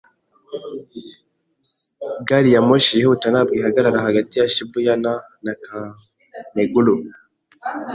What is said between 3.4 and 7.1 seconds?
ihagarara hagati ya Shibuya na Naka-Meguro.